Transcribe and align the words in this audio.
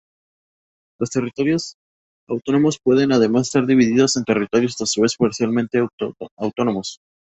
Los 0.99 1.11
territorios 1.11 1.75
autónomos 2.27 2.79
pueden 2.83 3.11
además 3.11 3.43
estar 3.49 3.67
divididos 3.67 4.15
en 4.15 4.23
territorios 4.23 4.81
a 4.81 4.87
su 4.87 5.01
vez 5.01 5.15
parcialmente 5.15 5.79
autónomos. 6.39 6.97